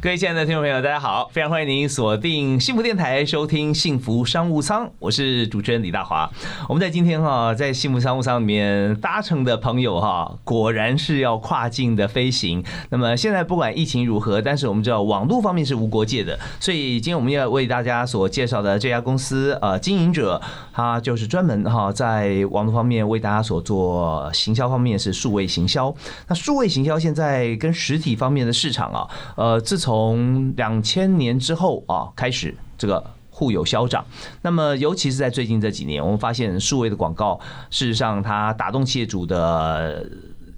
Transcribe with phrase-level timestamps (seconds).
[0.00, 1.28] 各位亲爱的听众朋友，大家好！
[1.32, 6.30] 非常欢迎您锁定幸福电台收听幸福商务舱，我是主持人李大华。
[6.68, 12.62] 我们在今天哈，在幸福商务舱里面搭乘的朋友哈，果然是要跨境的飞行。
[12.90, 20.40] 那么现在不管疫情如何，但是我们知道网络方面是无国界的，所以今天我们要为大家所介绍的这家公司呃经营者，
[20.72, 25.92] 他就是专门哈在网络方面为大家所做行销方面是数位行销。
[26.28, 34.04] 那数位行销现在跟实体方面的市场啊，呃自从从两千年之后啊开始，这个互有消长。
[34.42, 40.06] 那么，尤其是在最近这几年，我们发现数位的广告，事实上它打动企业主的。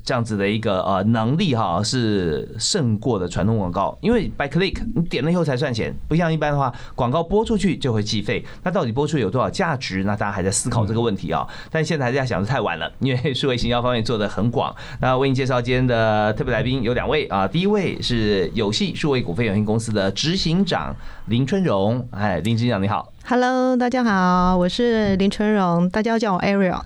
[0.03, 8.45] 这样子的一个呃能力哈，是胜过的传统广告，因为 by click 你点了以后才算钱，不像一般的话，广告播出去就会计费。
[8.63, 10.05] 那到底播出有多少价值？
[10.05, 11.47] 那大家还在思考这个问题啊。
[11.71, 14.75] 但现在还在想的太晚了，因为数位行销方面做的很广。
[15.01, 20.95] 那为您介绍今天的特别来宾有两位啊，第一位是有戏数位股份有限公司的执行长
[21.27, 23.13] 林春荣，哎，林执行长你好。
[23.25, 26.81] Hello，大家好，我是林春荣，大家叫我 Ariel。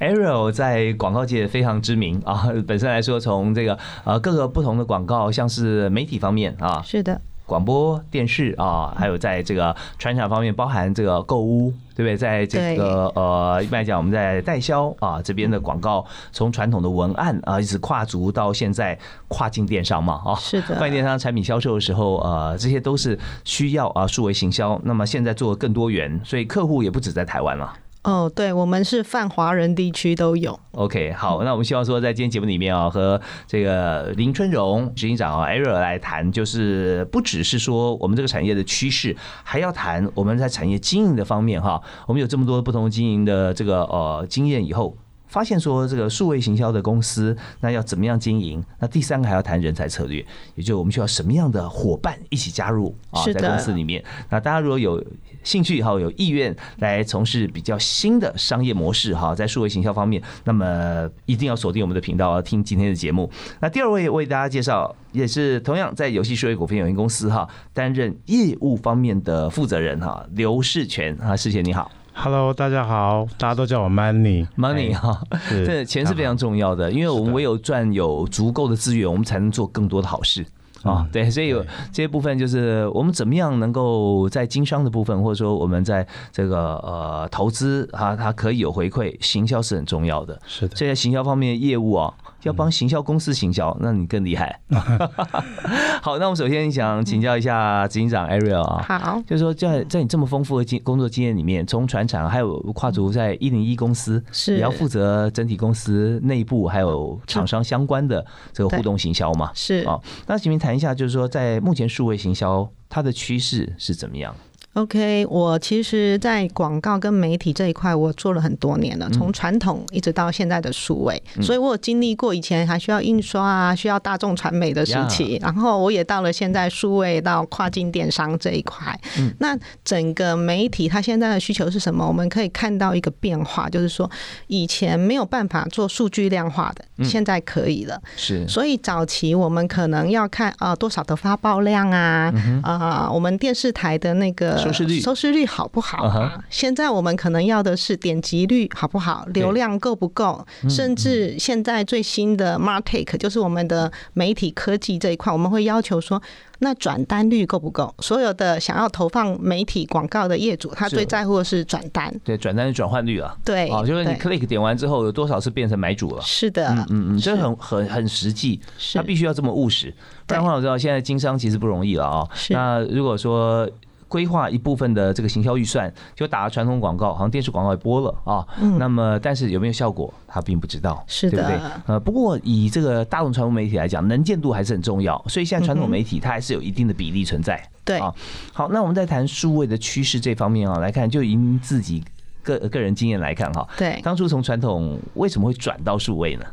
[0.00, 7.20] Ariel 在广告界非常知名啊，本身来说，从这个呃各个不同的广告，像是媒体方面啊，是的。
[7.48, 12.14] 广播电视啊，还有在这个传统方面，包含这个购物，对不对？
[12.14, 18.96] 在这个呃，一般来讲，我们在代销啊这边的广告，从传统的文案啊，一直跨足到现在
[19.28, 24.78] 跨境电商嘛，啊，是的，跨境电商产品销售的时候，呃，这些都是需要啊数位行销。
[24.84, 27.72] 那么现在做更多元，所以客户也不止在台湾了。
[28.08, 30.58] 哦，对，我们是泛华人地区都有。
[30.70, 41.78] OK，好，那我们希望说，在今天节目里面啊，和这个林春荣执行长啊，Ariel 来谈，就是不只是说我们这个产业的趋势，还要谈我们在产业经营的方面哈。
[42.06, 44.96] 我们有这么多不同经营的这个呃经验以后。
[45.28, 48.64] 发现说这个数位行销的公司，那要怎么样经营？
[48.78, 54.02] 那第三个还要谈人才策略，也就我们需要什么样的伙伴一起加入啊，在公司里面。
[54.30, 55.04] 那大家如果有
[55.48, 63.30] 兴趣哈，有意愿来从事比较新的商业模式哈，在数位行销方面，那么一定要锁定我们的频道，听今天的节目。
[63.58, 71.90] 那第二位为大家介绍，也是同样在游戏数位股份有限公司哈，担任业务方面的负责人哈，刘世全啊，世全你好。
[72.12, 80.44] Hello，大家好，大家都叫我 Money，Money 哈，这钱是非常重要的，因为我们唯有赚有足够的资源，我们才能做更多的好事
[80.82, 81.06] 啊。
[81.12, 81.62] 对，所以有
[81.92, 90.40] 这些部分就是我们怎么样能够在经商的部分，或者说我们在这个呃投资啊，它可以有回馈，行销是很重要的。
[90.46, 92.12] 是的，现在行销方面的业务啊。
[92.42, 94.60] 要帮行销公司行销，那你更厉害。
[96.00, 104.54] 好，那我们首先想请教一下执行长 Ariel 啊，好，就是说在在你这么丰富的经工作经验里面，从船厂还有跨足在一零一公司，是。
[104.54, 109.50] 也要负责整体公司内部还有厂商相关的这个互动行销嘛？
[109.54, 109.86] 是。
[109.86, 114.34] 啊，那请您谈一下，就是说在目前数位行销它的趋势是怎么样
[114.74, 128.96] ？OK，我其实，在广告跟媒体这一块，我做了很多年了，从传统一直到现在的数位，所以我有经历过以前还需要印刷啊，需要大众传媒的时期，然后我也到了现在数位到跨境电商这一块。
[129.40, 132.06] 那整个媒体它现在的需求是什么？
[132.06, 134.08] 我们可以看到一个变化，就是说
[134.46, 138.00] 以前没有办法做数据量化的，现在可以了。
[138.14, 144.67] 是，所以早期我们可能要看啊多少的发报量啊，啊我们电视台的那个。
[144.68, 146.44] 收视率收视率好不好啊？
[146.50, 150.46] 现在我们可能要的是点击率好不好，流量够不够？
[150.68, 156.20] 甚至现在最新的 Martech 就是我们的媒体科技这一块，我们会要求说，
[156.60, 157.94] 那转单率够不够？
[158.00, 162.12] 所有的想要投放媒体广告的业主，他最在乎的是转单。
[162.24, 163.34] 对，转单是转换率啊。
[163.44, 166.22] 对，哦，就是你 click 点完之后，有多少是变成买主了？
[166.22, 168.60] 是的，嗯嗯，这很很很实际，
[168.94, 169.94] 他必须要这么务实。
[170.26, 172.28] 不然的话，我知道现在经商其实不容易了啊。
[172.50, 173.68] 那如果说。
[174.08, 178.46] 规划一部分的这个行销预算，就打了传统广告，好像电视广告也播了啊。
[178.78, 181.58] 那么，但是有没有效果，他并不知道，是对不对？
[181.86, 187.62] 呃，不过以这个大众传播媒体来讲，能见度还是很重要，所以现在传统媒体它还是有一定的比例存在。
[187.84, 188.12] 对啊，
[188.52, 192.02] 好，那我们在谈数位的趋势这方面啊来看，就以自己
[192.42, 196.44] 个个人经验来看哈，对，当初从传统为什么会转到数位呢？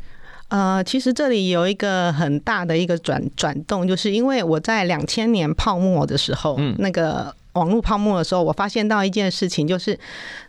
[0.50, 7.34] 呃，其实这里有一个很大的一个转转动，就是因为我在两千年泡沫的时候，嗯，那个。
[7.56, 10.00] 网络泡沫的时候，我发现到一件事情，就是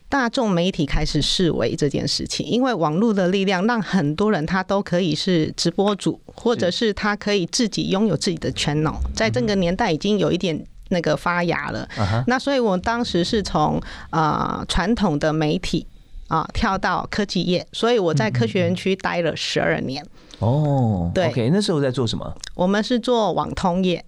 [0.08, 11.88] 大众媒体开始视为这件事情，因为网络的力量让很多人他都可以是直播主，或者是他可以自己拥有自己的 channel，在这个年代已经有一点那个发芽了。
[12.26, 13.80] 那所以我当时是从
[14.10, 15.86] 啊传统的媒体
[16.28, 20.04] 啊跳到科技业，所以我在科学园区待了十二年。
[20.40, 22.30] 哦，对，OK，那时候在做什么？
[22.54, 24.04] 我们是做网通业。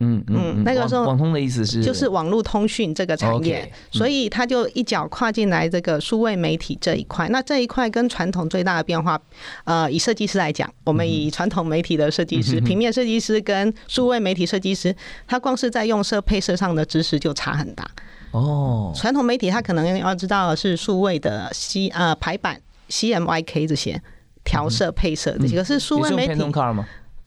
[0.00, 7.28] 嗯嗯，那个时候网通的意思是就是网络通讯这个产业，所以他就一脚跨进来这个数位媒体这一块。
[7.28, 9.20] 那这一块跟传统最大的变化，
[9.64, 14.94] 呃，以设计师来讲，我们以传统媒体的设计师、平面设计师跟数位媒体设计师，
[15.26, 17.88] 他光是在用色配色上的知识就差很大。
[18.32, 24.02] 哦，传统媒体他可能要知道的是数位的 C 呃排版 CMYK 这些
[24.42, 26.34] 调色配色这些，可是数位媒体。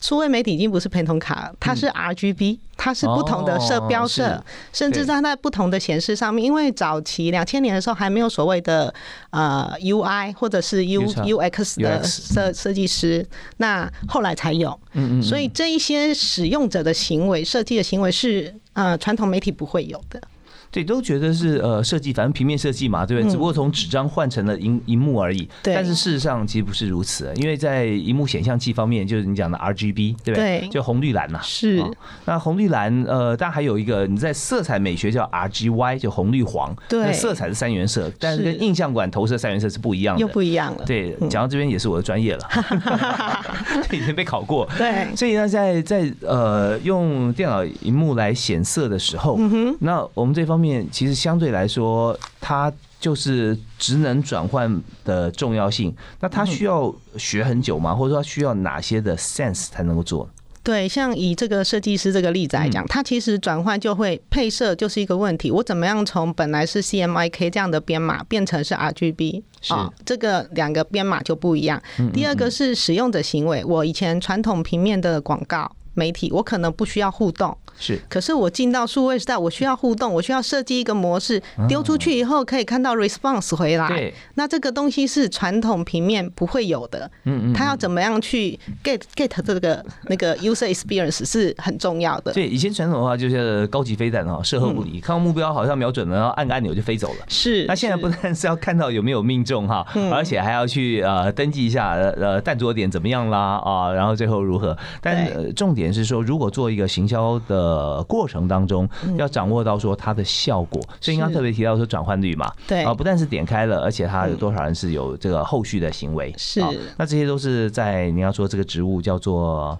[0.00, 4.42] 数位媒体已经不是偏通卡，它是 RGB，它是不同的色标色，
[4.72, 6.44] 甚至它在不同的显示上面。
[6.44, 8.94] 因为早期两千年的时候还没有所谓的
[9.30, 14.78] 呃 UI 或者是 U UX 的设设计师，那后来才有。
[14.92, 15.22] 嗯嗯。
[15.22, 20.20] 所以这一些使用者的行为、设计的行为是呃传统媒体不会有的。
[20.70, 23.30] 对，都觉得是呃设计，反正平面设计嘛，对不对？
[23.30, 25.48] 只不过从纸张换成了荧荧幕而已。
[25.62, 25.74] 对。
[25.74, 30.68] 但是事实上其实不是如此，因为在荧幕显像器方面，就是你讲的 RGB，对不对？
[30.70, 31.40] 就红绿蓝呐。
[31.42, 31.82] 是。
[32.26, 36.76] 那红绿蓝，呃，但还有一个你在色彩美学叫 RGY，就红绿黄。
[36.86, 37.10] 对。
[37.14, 40.20] 色彩是三原色，但是跟印象馆投射三原色是不一样的。
[40.20, 40.84] 又不一样了。
[40.84, 42.48] 对，讲到这边也是我的专业了。
[43.90, 44.68] 已经被考过。
[44.76, 45.16] 对。
[45.16, 49.38] 所以呢，在在呃用电脑荧幕来显色的时候，
[49.80, 50.57] 那我们这方。
[50.58, 55.94] 面其实相对来说，它就是职能转换的重要性。
[56.20, 57.94] 那它需要学很久吗？
[57.94, 60.28] 或者说需要哪些的 sense 才能够做？
[60.64, 65.50] 对，像以这个设计师这个例子来讲，它其实转换就会配色就是一个问题。
[65.50, 69.42] 我怎么样从本来是 CMYK 这样的编码变成是 RGB？
[69.62, 69.72] 是
[70.04, 71.82] 这个两个编码就不一样。
[72.12, 73.64] 第二个是使用者行为。
[73.64, 77.56] 我以前传统平面的广告媒体，我可能不需要互动。
[77.78, 83.88] 是，可是我进到数位时代，我需要互动，我需要设计一个模式，丢出去以后可以看到 response 回来。
[83.88, 87.10] 对，那这个东西是传统平面不会有的。
[87.24, 92.32] 嗯嗯，他要怎么样去 get get 这个那个 user experience 是很重要的。
[92.32, 97.24] 对，以前传统的话就是高级飞弹哈，射后不理，看到目标好像瞄准了，然后按个按钮就飞走了。
[97.28, 104.76] 是， 那现在不但是要看到有没有命中哈，而且还要去呃登记一下呃弹着点怎么样啦啊，然后最后如何？
[105.00, 107.67] 但重点是说，如果做一个行销的
[108.08, 108.38] 过程。
[108.48, 108.88] 当中
[109.18, 112.82] 要掌握到说它的效果，所以刚刚特别提到说转换率嘛，对。
[112.82, 116.62] 啊，不但是点开了，而且它有多少人是有这个后续的行为，是。
[116.96, 119.78] 那这些都是在你要说这个职务叫做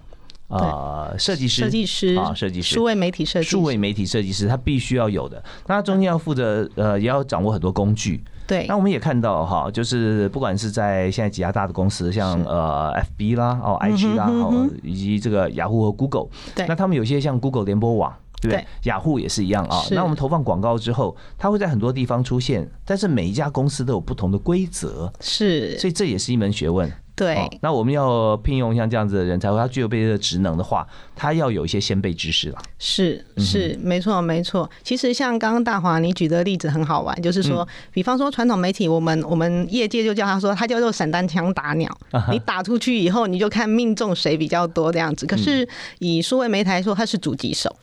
[0.49, 8.23] 呃设计师，设计师啊，设计师，数位媒体设计，数位媒体设计师，他必须要有的，那他中间要负责呃，也要掌握很多工具。
[8.47, 18.13] 对，那我们也看到哈，就是不管是在现在几家大的公司，像呃 FB 啦，哦 IG 啦，哦以及这个雅虎和 Google，对，那他们有些像 Google 联播网。
[18.41, 18.65] 对？
[18.83, 19.83] 雅虎也是一样啊。
[19.91, 26.89] 那我们投放广告之后，它会在很多地方出现，但是每一家公司都有不同的规则，是，所以这也是一门学问。
[27.19, 27.59] 对。
[27.61, 30.87] 那我们要聘用像这样子的人才，他具有备的职能的话，
[31.17, 32.57] 他要有一些先辈知识了。
[32.77, 34.69] 是是，没错没错。
[34.83, 41.93] 其实像刚刚大华你举的例子很好玩，就是说，比方说传统媒体，我们我们业界就叫他说，他叫做散弹枪打鸟。
[42.31, 45.25] 你打出去以后，你就看命中谁比较多这样子。
[45.25, 45.67] 可是
[45.99, 47.75] 以数位媒体来说，他是主击手。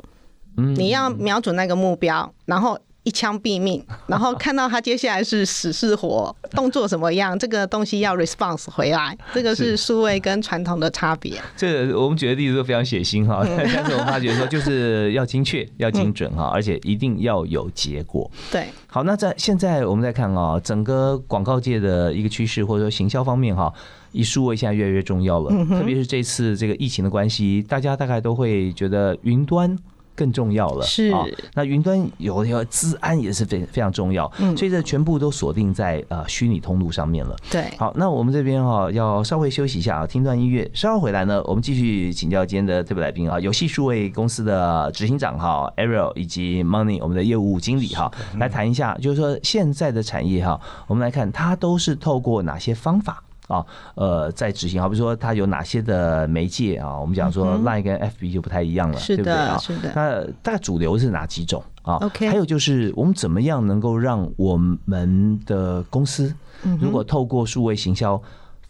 [0.57, 11.41] 你要瞄准那个目标，然后一枪毙命， 然后看到他接下来是死是活，动作什么样，这个东西要 response 回来，这个是数位跟传统的差别。
[11.57, 18.29] 这个我们举的例子都非常血腥哈， 但是我们发觉说就是要精确、要精准哈，而且一定要有结果。
[18.51, 23.73] 对，好，那在现在我们再看啊，整个广告界的一个趋势，或者说行销方面哈，
[24.11, 29.79] 以数位现在越来越重要了，特别是这次这个疫情的关系，大家大概都会觉得云端。
[30.17, 37.37] 更重要了，是啊，那云端有有资安也是非非常重要，嗯，所以这全部都锁定在呃虚拟通路上面了。
[37.51, 53.23] 对，好，那我们这边哈要稍微休息一下啊，听段音乐，稍后回来呢，我们继续请教今天的特别来宾啊，游戏数位公司的执行长哈，Ariel 以及 Money 我们的业务经理哈，来谈一下，就是说现在的产业哈，我们来看它都是透过哪些方法。
[53.47, 56.99] 啊，呃，在执行，好比说它有哪些的媒介啊？
[56.99, 59.57] 我们讲说 Line 跟 FB 就不太一样了，对不对啊？
[59.59, 59.93] 是的。
[59.95, 62.29] 那大概主流是哪几种啊？OK。
[62.29, 66.35] 还有就是我们怎么样能够让我们的公司，
[66.81, 68.21] 如果透过数位行销，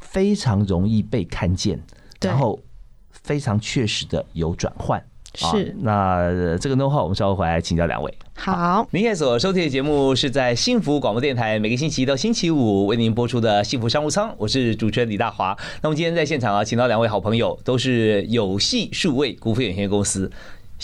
[0.01, 1.83] 非常容易被看见，
[2.21, 2.59] 然后
[3.11, 5.03] 非常确实的有转换。
[5.37, 8.13] 是，那这个 No 号，我们稍后回来请教两位。
[8.35, 15.57] 好，您现在所收听的节目是在幸福广播电台，每个星期一到星期五为您播出的幸福商务舱，我是主持人李大华。
[15.83, 20.31] 那么今天在现场啊，请到两位好朋友，都是有戏数位股份有限公司。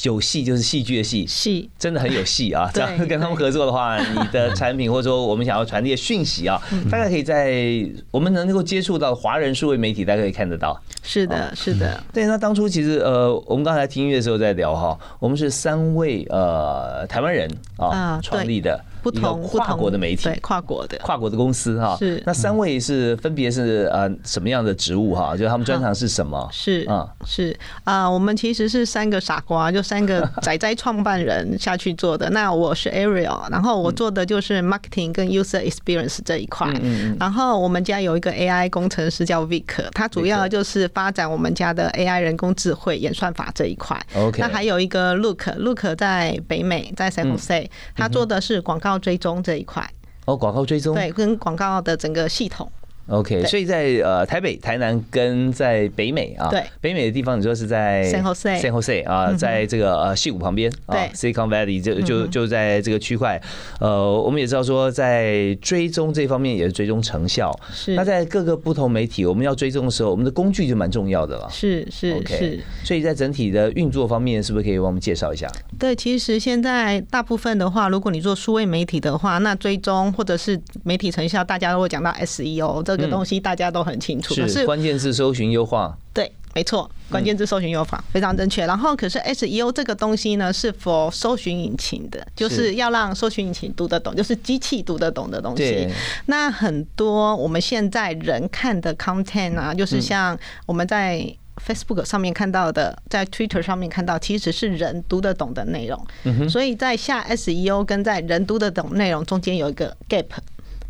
[0.05, 2.71] 有戏就是戏剧的戏，戏真的很有戏啊！
[2.73, 10.81] 这样跟他们合作的话，你的产品或者说我们想要传递的讯息啊，大概可以在我们能够接触到华人数位媒体，大概可以看得到。
[11.03, 12.03] 是的，是的。
[12.13, 18.83] 对，那当初其实呃，我们刚才听音乐的时候在聊哈，我们是三位呃台湾人啊创立的。
[19.03, 25.37] 不同跨国的媒体，对跨国的跨国的公司哈，是那三位是分别是呃什么样的职务哈？
[25.37, 26.49] 就他们专长是什么？
[26.53, 32.31] 是啊，是啊，我们其实是三个傻瓜，就三个 仔仔创办人下去做的。
[32.31, 37.17] 那我是 Ariel，然后我做的就是 marketing 跟 user experience 这一块嗯。
[37.19, 44.01] 然后我们家有一个 AI 工程师叫 Vic，他主要就是发展我们家的 AI 人工智慧演算法这一块。
[44.15, 48.92] OK，那还有一个 Look，Look 在北美，在 San Jose，他做的是广告。
[48.99, 49.89] 追踪这一块
[50.25, 52.71] 哦，广告追踪对，跟广告的整个系统。
[53.09, 63.41] OK，所以在呃台北、台南跟在北美啊，对北美的地方，你说是在 San Jose，San Jose 啊，在这个呃西谷旁边，对，Silicon Valley 就就就在这个区块。
[63.81, 67.53] 呃，我们也知道说，在追踪这方面也是追踪成效。
[67.73, 67.95] 是。
[67.95, 71.49] 那在各个不同媒体，我们要追踪的时候，我们的工具就蛮重要的了。
[71.51, 72.61] 是是 OK。
[72.85, 75.51] 所以在整体的运作方面，是不是可以帮我们介绍一下？
[75.79, 83.73] 对，其实现在大部分的话，如果你做数位媒体的话，那追踪或者是媒体成效，大家都会讲到 SEO 这个东西，大家。
[83.73, 85.97] 都很清楚，是关键字搜寻优化。
[86.13, 88.67] 对，没错，关键字搜寻优化非常正确。
[88.67, 95.89] 然后，可是 SEO 这个东西呢，是否搜寻引擎的，就是要让搜寻引擎读得懂，就是机器读得懂的东西。
[96.27, 101.27] 那很多我们现在人看的 content 啊，就是像我们在
[101.67, 106.07] Facebook 上面看到的，在 Twitter 上面看到，其实是人读得懂的内容。
[106.25, 110.27] 嗯所以在下 SEO 跟在人读得懂内容中间有一个 gap。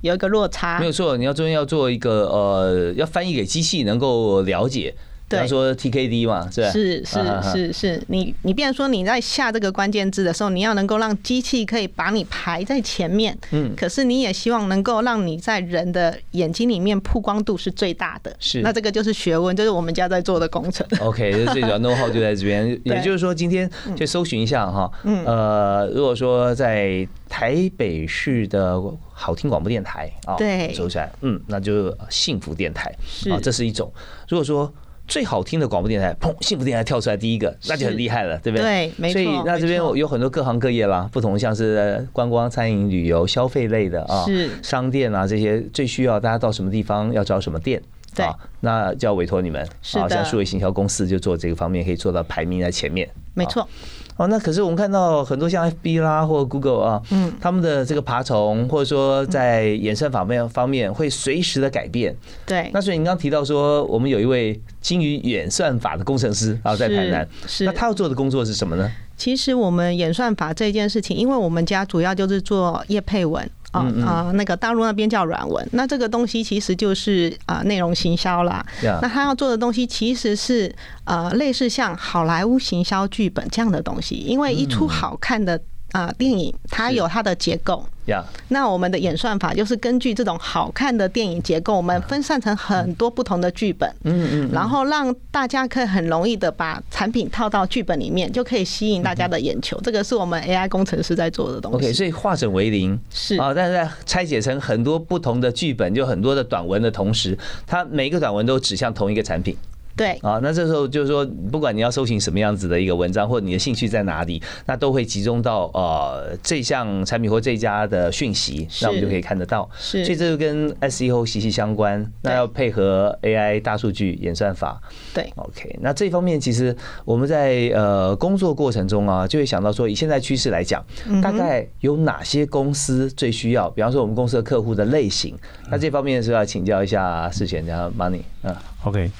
[0.02, 1.16] 有一个落差，没有错。
[1.16, 4.94] 你要中间要做一个呃，要翻译给机器能够了解。
[5.32, 6.70] 比方说 TKD 嘛，是吧？
[6.70, 13.36] 是是是是，你你比如说你在下这个关键字的时候，你要能够让机器可以把你排在前面。
[13.50, 13.74] 嗯。
[13.76, 18.34] 可是你也希望能够让你在人的眼睛里面曝光度是最大的。
[18.38, 18.60] 是。
[18.62, 20.86] 那这个就是学问，就是我们家在做的工程。
[21.00, 22.80] OK，最主要 know how 就在这边。
[22.84, 24.90] 也就是说，今天去搜寻一下哈。
[25.04, 25.24] 嗯。
[25.24, 28.80] 呃，如果说在台北市的
[29.12, 32.94] 好听广播电台啊，对，搜起来，嗯，那就幸福电台
[33.30, 33.90] 啊，这是一种。
[34.28, 34.72] 如果说
[35.08, 38.64] 最好听的广播电台，砰，幸福电台跳出来第一个，那就很厉害了，对不对？
[38.64, 39.14] 对，没错。
[39.14, 47.82] 所以那这边有很多各行各业啦，不同像是观光、餐饮、旅游、消费类的啊，是商店啊这些最需要大家到什么地方要找什么店，
[48.14, 48.26] 对，
[48.60, 53.68] 那就要委托你们，是的，像数位行销公司就做这个方面，可以做到排名在前面，没错。
[54.16, 62.14] 哦，那可是我们看到很多像 FB 啦或 Google 啊，嗯，他们的这个爬虫或者说在演算法面方面会随时的改变。
[62.46, 62.70] 对。
[62.74, 67.64] 那所以你刚刚提到说，我们有一位精于演算法的工程师啊，在台南，是。
[67.64, 68.90] 那他要做的工作是什么呢？
[69.16, 73.48] 其实我们演算法这件事情，因为我们家主要就是做叶配文。
[73.72, 78.64] 啊啊，那个大陆那边叫软文，那这个东西其实就是啊内容行销啦。
[79.02, 80.72] 那他要做的东西其实是
[81.04, 85.60] 呃类似像好莱坞行销剧本这样的东西，因为一出好看的。
[85.92, 87.84] 啊，电影它有它的结构。
[88.06, 93.88] 呀，那我们的演算法就是根据这种好看的电影结构，我们分散成很多不同的剧本。
[94.02, 94.50] 嗯嗯。
[94.52, 99.80] 然后让大家可以很容易的把产品套到剧本里面，就可以吸引大家的眼球。
[99.82, 101.76] 这个是我们 AI 工程师在做的东西。
[101.76, 109.56] OK，所以化整为零是啊，但是在拆解成很多不同的剧本，就很多的短文的同时，它每一个短文都指向同一个产品。
[110.02, 119.70] 对啊，那这时候就是说，不管你要搜寻什么样子的一个文章，或者你的兴趣在哪里，那都会集中到呃这项产品或这家的讯息，那我们就可以看得到。
[119.78, 122.04] 是，所以这就跟 SEO 息息相关。
[122.22, 124.80] 那要配合 AI 大数据演算法。
[125.14, 125.78] 对，OK。
[125.80, 130.84] 那这方面其实我们在呃工作过程中啊，就会想到说，以现在趋势来讲，
[131.22, 133.70] 大概有哪些公司最需要？
[133.70, 135.36] 比方说我们公司的客户的类型，
[135.70, 138.22] 那这方面是要请教一下事前加 Money。
[138.42, 139.10] 嗯，OK。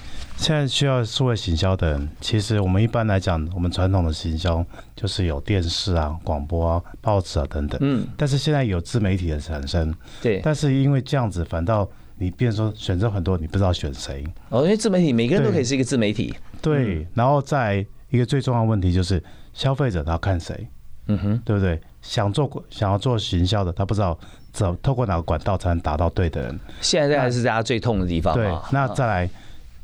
[0.42, 7.78] 现在需要数位行销的人，其实我们一般来讲，我们传统的行销就是有电视啊、广播啊、报纸啊等等。
[7.80, 8.04] 嗯。
[8.16, 9.94] 但是现在有自媒体的产生。
[10.20, 10.40] 对。
[10.42, 14.26] 但是因为这样子，反倒你变说选择很多，你不知道选谁。
[14.48, 16.34] 哦，因为自媒体每个人都可以是一个自媒体。
[16.60, 17.06] 对。
[17.14, 19.22] 然后再一个最重要的问题就是，
[19.54, 20.66] 消费者他要看谁？
[21.06, 21.80] 嗯哼，对不对？
[22.00, 24.18] 想做想要做行销的，他不知道
[24.50, 26.58] 怎透过哪个管道才能达到对的人。
[26.80, 28.34] 现在还是大家最痛的地方。
[28.34, 28.52] 对。
[28.72, 29.30] 那再来。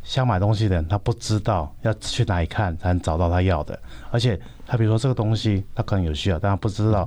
[0.08, 3.78] 想买东西的人，他不知道要去哪里看才能找到他要的，
[4.10, 7.06] 而且他比如说这个东西他可能有需要，但他不知道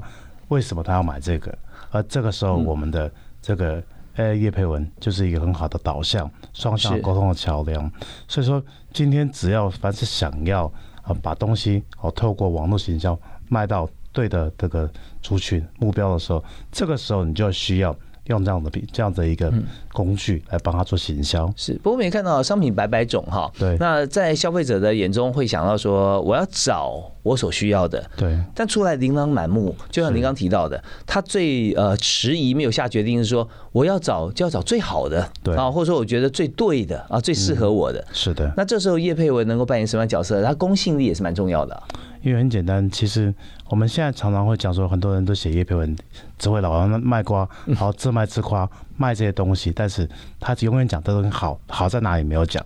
[0.49, 1.57] 为什么他要买这个，
[1.89, 3.81] 而这个时候我们的这个
[4.17, 7.91] 呃叶佩文就是一个很好的导向，双向沟通的桥梁。
[8.27, 14.87] 所以说今天只要凡是想要啊把东西哦透过网络行销卖到对的这个
[15.23, 17.97] 族群目标的时候，这个时候你就需要。
[18.27, 19.51] 用这样的比这样的一个
[19.91, 21.73] 工具来帮他做行销，是。
[21.75, 23.75] 不过我们也看到商品百百种哈，对。
[23.79, 28.37] 那在消费者的眼中会想到说，我要找我所需要的，对。
[28.53, 38.53] 但出来琳琅满目，就像您刚提到的，他最呃迟疑没有下决定是说，我要找就要找最好的，对啊，或者说我觉得最对的啊，最适合我的，是的。
[38.55, 40.41] 那这时候叶佩文能够扮演什么样角色？
[40.43, 41.83] 他公信力也是蛮重要的。
[42.21, 43.33] 因为很简单，其实
[43.67, 45.95] 我们现在常常会讲说，很多人都写叶佩文
[46.37, 50.07] 只会老王卖瓜，好自卖自夸卖这些东西，但是
[50.39, 52.63] 他永远讲这东西好，好在哪里没有讲。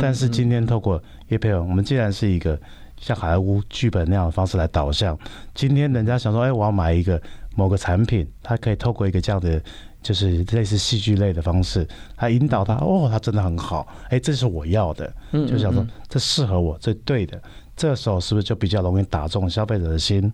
[0.00, 2.58] 但是今天透过叶佩文，我们既然是一个
[3.00, 5.16] 像好莱坞剧本那样的方式来导向，
[5.54, 7.20] 今天人家想说，哎，我要买一个
[7.54, 9.62] 某个产品，他可以透过一个这样的
[10.02, 11.86] 就是类似戏剧类的方式，
[12.18, 17.40] 来引导他，哦，他真的很好，哎，这是我要的，就想说这适合我，这对的。
[17.78, 20.30] 这时候是不是就比较容易打中消费者的心？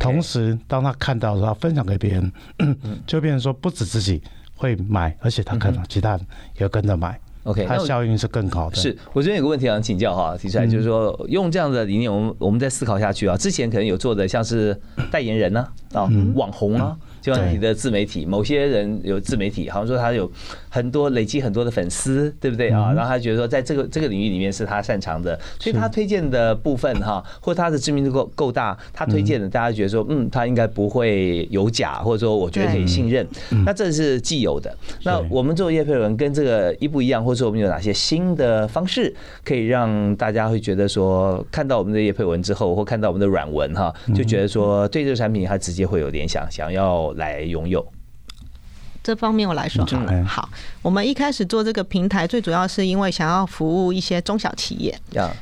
[0.00, 2.32] 同时，当他看到的时候，分享给别人，
[3.06, 4.22] 就变成说不止自己
[4.54, 6.20] 会买，而且他可能其他人
[6.58, 7.20] 也跟着买。
[7.44, 8.76] OK，它效应是更高的。
[8.76, 13.36] 是我这边有个问题想请教哈，提出来就是说，用这样的理念，我们我们再思考下去啊。
[13.36, 14.78] 之前可能有做的像是
[15.10, 16.96] 代言人呢，啊，网红啊。
[17.20, 20.30] 就像你的自媒体，某些人有自媒体，好像说他有
[20.68, 22.92] 很多累积很多的粉丝，对不对啊？
[22.92, 33.26] 然后他觉得说，在这个这个领域里面是他擅长的，所以他推荐的部分哈，或他的知名度够够大，他推荐的大家觉得说，嗯，他应该不会有假，或者说我觉得可以信任。
[33.64, 34.74] 那这是既有的。
[35.04, 47.09] 那我们做叶佩文跟这个一不一样，或者说我们有哪些新的方式，可以让大家会觉得说，看到我们的叶佩文之后，或看到我们的软文哈，就觉得说对这个产品他直接会有联想，想要。
[47.14, 47.86] 来拥有
[49.02, 50.24] 这方面，我来说好了。
[50.26, 50.48] 好，
[50.82, 54.96] 我们一开始做这个平台，最主要是因为想要服务一些中小企业。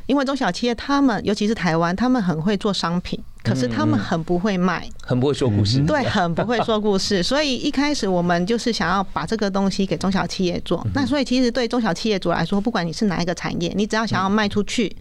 [0.06, 5.80] 因为中小企业他们，尤其是台湾，他们很会做商品，可是他们很不会卖，很不会说故事。
[5.80, 7.20] 对，很不会说故事。
[7.24, 10.86] 所以一开始我们就是想要把这个东西给中小企业做。
[10.94, 14.96] 那所以其实对中小企业主来说，不管你是哪一个产业，你只要想要卖出去，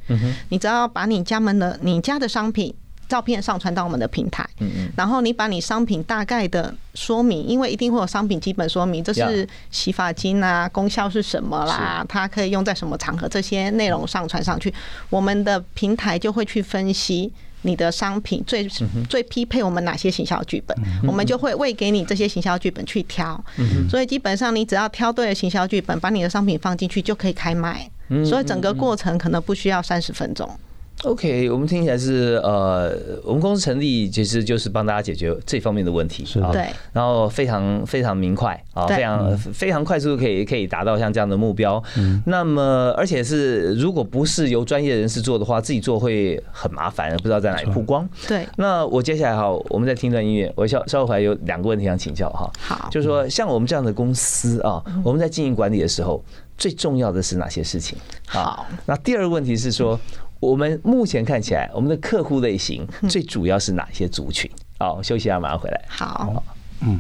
[0.50, 2.74] 你只要把你家门的、你家的商品。
[3.08, 4.48] 照片上传到我们的平台，
[4.96, 14.74] 然后你把你商品大概的说明，因为一定会有商品基本说明，这是洗发精啊，功效是什么啦，它可以用在什么场合，这些内容上传上去，
[15.10, 18.68] 我们的平台就会去分析你的商品最
[19.10, 20.78] 最匹配我们哪些行销剧本，
[21.08, 23.42] 我们就会喂给你这些行销剧本去挑，
[23.90, 27.90] 所以基本上你只要挑对了行销剧本，把你的商品放进去就可以开卖，
[28.26, 30.50] 所以整个过程可能不需要三十分钟。
[31.04, 32.92] OK，我们听起来是呃，
[33.24, 41.82] 我们公司成立其实就是帮大家解决这方面的问题，是对，然后非常非常明快啊，非常非常快速可以可以达到像这样的目标。
[41.98, 48.08] 嗯那么而且是如果不是由专业人士做的话，自己做会很麻烦，不知道在哪里曝光。
[48.28, 52.52] 对，那我接下来哈，我们再听段音乐，我稍稍后还有两个问题想请教哈。
[52.60, 56.24] 好，就是说像我们这样的公司啊，我们在经营管理的时候，
[56.58, 57.96] 最重要的是哪些事情？
[58.26, 60.00] 好，那第二个问题是说。
[60.40, 64.50] 我们目前看起来，我们的客户类型最主要是哪些族群？
[64.80, 65.82] 好，休息一下，马上回来。
[65.88, 66.44] 好，
[66.82, 67.00] 嗯。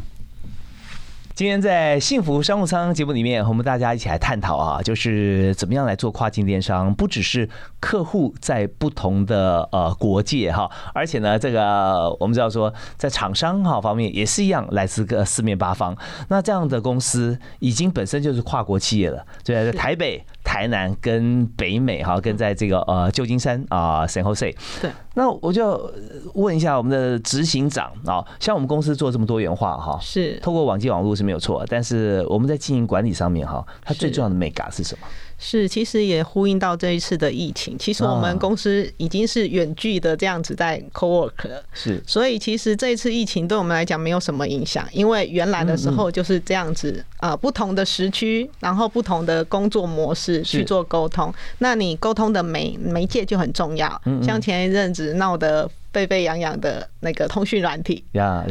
[1.35, 7.47] 今天在幸福商务舱节目里面，我们大家一起来探讨啊，就是怎么样来做跨境电商，不只是
[7.79, 15.95] 客户在不同的呃国界哈，而且呢，这个我们知道说，在厂商哈方面也是一样，来自各四面八方。
[16.29, 24.55] 那这样的公司已经本身就是跨国企业了，对，在台北、台南跟北美哈，跟在这个呃旧金山啊，San Jose。
[24.81, 24.89] 对。
[25.13, 25.91] 那我就
[26.35, 35.07] 问一下我们的执行长啊，像我们公司做这么多元化哈，是透过网际网络是没有错，但是我们在经营管理上面哈，它最重要的 mega 是什么？
[35.07, 35.26] 是，
[35.67, 37.77] 其实也呼应到这一次的疫情。
[37.77, 42.03] 其实我们公司已经是远距的这样子在 co work 了，是。
[42.05, 51.33] 所以其实这一次疫情对我们来讲没有什么影响，因为原来的时候就是这样子啊，不同的时区，然后不同的工作模式去做沟通。
[51.59, 55.69] 那你沟通的媒媒介就很重要，像前一阵子闹的。
[55.97, 58.03] 沸沸扬扬的那个通讯软体，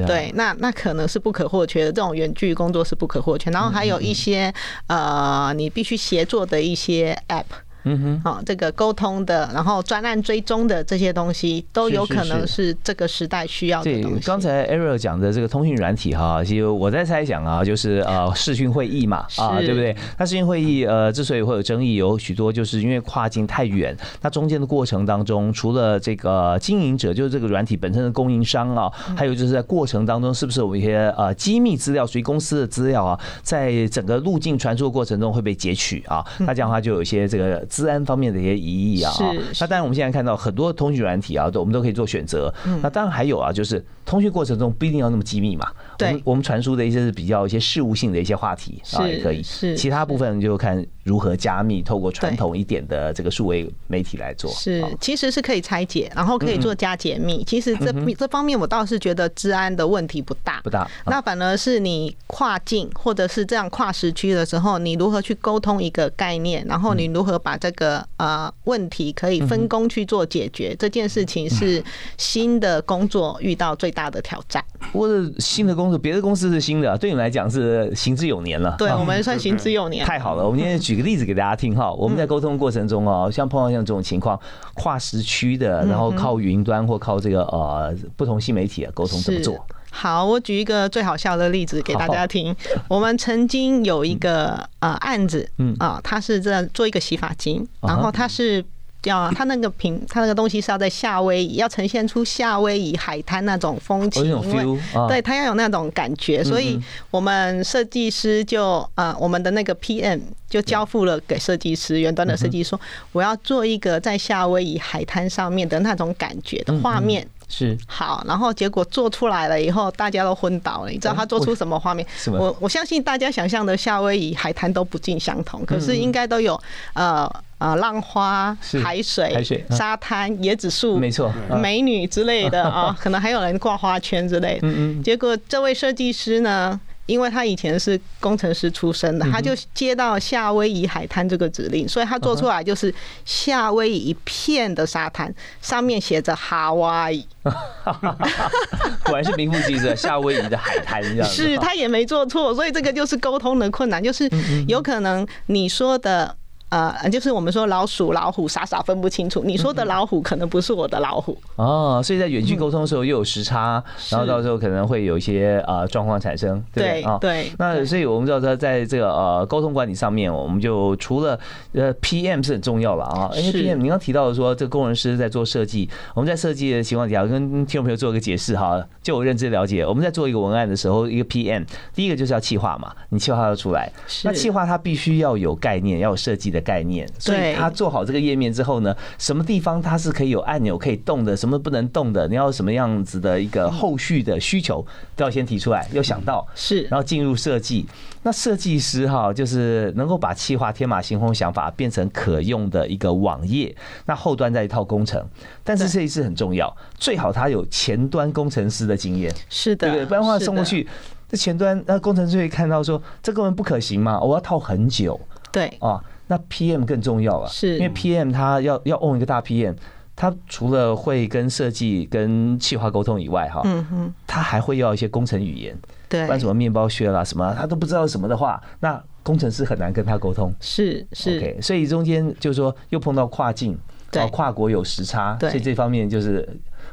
[0.04, 1.92] 对，那那可能是不可或缺的。
[1.92, 4.52] 这种远距工作是不可或缺，然后还有一些
[4.88, 7.44] 呃，你必须协作的一些 App。
[7.88, 14.20] 嗯哼，好，这个沟通的，然后专案追踪的这些东西，都有可能是这个时代需要的东西。
[14.27, 19.96] 刚才 Ariel 讲的这个通讯软体哈，其实我在猜想啊，就是呃视讯会议嘛，啊，对不对？
[20.18, 36.27] 那视讯会议呃之所以会有争议，有许多就是因为跨境太远，那中间的过程当中，除了这个经营者，就是这个软体本身的供应商啊，还有就是在过程当中，是不是有一些呃机密资料，属于公司的资料啊，在整个路径传输过程中会被截取啊？
[36.40, 37.64] 那这样的话就有一些这个。
[37.76, 39.12] 治安方面的一些疑义啊。
[39.12, 39.22] 是。
[39.60, 42.52] 那当然，我们现在看到很多通讯软体啊，都我们都可以做选择。
[42.82, 45.68] 那当然还有啊，就是通讯过程中不一定要那么机密嘛。
[45.98, 46.20] 对。
[46.24, 49.42] 我们传输的一些是比较一些事务性的一些话题啊，也可以。
[49.42, 49.76] 是。
[49.76, 54.50] 其他部分就看如何加密，透过传统一点的这个数位媒体来做。
[54.52, 57.44] 是，其实是可以拆解，然后可以做加解密。
[57.44, 60.88] 其实这这方面我倒是觉得治安的问题不大，不大。
[61.06, 71.82] 那反而是你跨境或者是这样跨时区的时候，你如何去沟通一个概念，然后你如何把这个呃问题可以分工去做解决，这件事情是
[72.16, 74.64] 新的工作遇到最大的挑战。
[74.92, 78.75] 或者新的工作，别的公司是新的，对你来讲是行之有年了。
[78.79, 80.05] 对我们算行之有年。
[80.05, 81.92] 太好了，我们今天举个例子给大家听哈。
[81.94, 84.38] 我们在沟通过程中哦，像碰到像这种情况，
[84.75, 89.66] 跨时区的，然后靠云端或靠这个呃不同新媒体的沟通怎么做？
[89.90, 92.55] 好，我举一个最好笑的例子给大家听。
[92.88, 98.64] 我们曾经有一个呃案子，嗯啊，他是在做一个洗发精，然后他是。
[99.09, 106.79] 要他那个品，他那个东西是要在夏威夷，要呈现出夏威夷海滩那种风情，因为对他要有那种感觉，所以
[107.11, 112.79] 我们设计师就呃，我们的那个 PM 就交付了给设计师，原端的设计说，
[113.12, 117.27] 我要做一个在夏威夷海滩上面的那种感觉的画面。
[117.49, 120.90] 是好，然后结果做出来了以后，大家都昏倒了。
[120.90, 122.05] 你知道他做出什么画面？
[122.37, 126.61] 我我相信大家想象的夏威夷海滩都不尽相同，可是应该都有
[126.95, 134.59] 呃呃浪花、海水、海水、沙滩、椰子树，没错，美女之类的 啊，可能还有人挂花圈之类。
[134.62, 135.03] 嗯嗯。
[135.03, 136.81] 结果这位设计师呢？
[137.07, 142.92] 因为他以前是工程师出身的，他就接到夏威夷海滩这个指令，所以他做出来就是
[143.25, 147.25] 夏威夷一片的沙滩，上面写着哈哇伊，
[149.07, 151.29] 果然是名副其实的夏威夷的海滩这样。
[151.29, 154.29] 是他也没做错，所以这个就是沟通的困难，就是
[154.66, 156.35] 有可能你说的。
[156.68, 159.42] 呃，就是我们说老鼠、老虎傻傻分不清楚。
[159.44, 167.52] 你说的老虎可能不是我的老虎哦，所以在远距沟通的时候又有时差，然后到时候可能会有一些呃状况产生，对啊，对。
[167.59, 171.38] 那所以我们知道说，在这个呃沟通管理上面，我们就除了
[171.72, 183.90] 呃 PM 是很重要了啊，因为 PM 您刚提到的说，这个工程师在做设计，我们在设计的情况底下，跟听众朋友做一个解释哈，就我认知了解，我们在做一个文案的时候，一个 PM 第一个就是要气化嘛，你气化要出来，
[184.24, 186.57] 那气化它必须要有概念，要有设计的。
[186.66, 197.87] 概念，所以他做好这个页面之后呢，什么地方它是可以有按钮可以动的，什么不能动的，你要什么样子的一个后续的需求都要先提出来，要想到是，然后进入设计。
[198.24, 203.72] 那设计师哈，就是能够把企划天马行空想法变成可用的一个网页，
[204.07, 205.24] 那后端再一套工程。
[205.62, 210.07] 但是设计师很重要，最好他有前端工程师的经验，是的，对不对？
[210.07, 210.85] 不然的话送过去，
[211.29, 215.20] 这前端那工程师会看到说，这根本不可行嘛，我要套很久，
[215.52, 216.02] 对啊。
[216.28, 217.78] 那 PM 更重要啊，是。
[217.78, 219.74] 因为 PM 他要要 own 一个大 PM，
[220.14, 225.76] 他除了会跟设计跟企划沟通以外，哈，嗯哼，他还会要一些工程语言，
[226.08, 233.76] 对，不然什么面包屑啦什么，他都不知道什么的话，那工程师很难跟他沟通，是是，OK，所以中间就是说又碰到跨境，
[234.10, 236.48] 对，跨国有时差，所以这方面就是。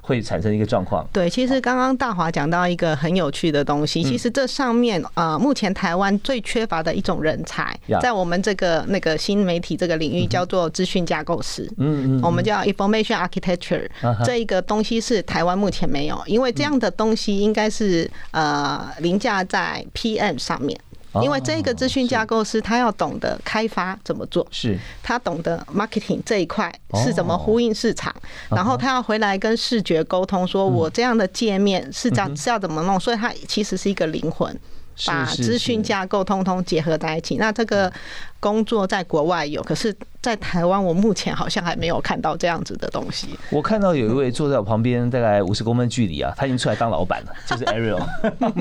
[0.05, 1.07] 会产生一个状况。
[1.13, 11.63] 对，其实刚刚大华讲到一个很有趣的东西，其实这上面呃，目前台湾最缺乏的一种人才，在我们这个那个新媒体这个领域叫做资讯架构师。
[11.77, 13.87] 嗯嗯，我们叫 information architecture，
[14.25, 20.77] 这一个东西是台湾目前没有，因为这样的东西应该是呃凌驾在 PM 上面。
[21.21, 24.77] 因为这个资讯架构师，他要懂得开发怎么做，是。
[25.01, 26.73] 他懂得 marketing 这一块
[27.03, 28.13] 是怎么呼应市场，
[28.49, 34.57] 然后他要回来跟视觉沟通，说我这样的界面是怎是要怎么弄，所以他其实是一个灵魂。
[35.05, 37.91] 把资讯架构通通结合在一起，那这个
[38.39, 43.29] 工作在国外有，可是，在台湾我目前好像还没有看到这样子的东西。
[43.49, 48.01] 我看到有一位坐在我旁边，大概五十公分距离啊，他已经出来当老板了，就是 Ariel。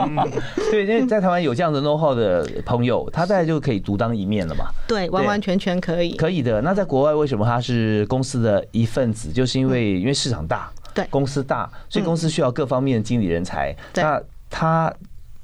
[0.71, 4.67] 对，因为在台湾有这样的 know how 的朋友，他大概就可以独当一面了嘛。
[4.87, 6.17] 对，完完全全可以。
[6.17, 6.61] 可以的。
[6.63, 9.31] 那在国外为什么他是公司的一份子？
[9.33, 13.75] 就是因为因为市场大，对，公司大，所以公司需要各方面的经理人才。
[13.95, 14.93] 那他。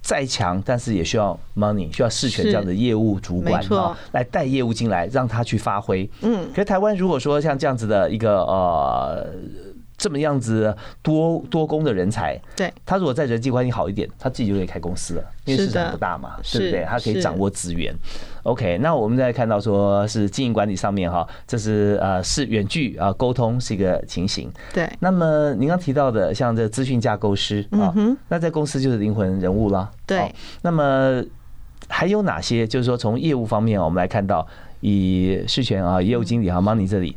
[0.09, 6.09] 再强，但是也需要 money，需要事权这样的业务主管啊，来带业务进来，让他去发挥。
[6.23, 9.27] 嗯，可是台湾如果说像这样子的一个呃。
[9.99, 16.85] 这么样子多多工的人才，对他如果在人际关系好一点，他自己就可以开公司了，因为市场不大嘛，对不对？
[16.85, 17.93] 他可以掌握资源。
[18.45, 24.49] OK，那我们再看到说是经营管理上面哈，这是呃是远距啊沟通是一个情形。
[24.73, 27.93] 对，那么您刚提到的像这资讯架构师啊，
[28.29, 29.91] 那在公司就是灵魂人物啦。
[30.07, 30.33] 对，
[30.63, 31.23] 那么
[31.89, 32.67] 还有哪些？
[32.67, 34.47] 就是说从业务方面，我们来看到
[34.81, 37.17] 以事权啊业务经理啊 Money 这里，